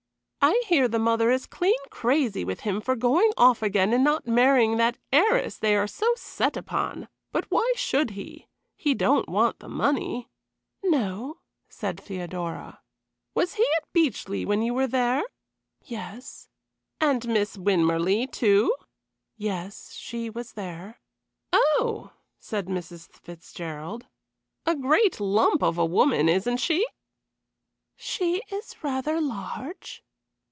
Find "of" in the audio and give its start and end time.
25.61-25.77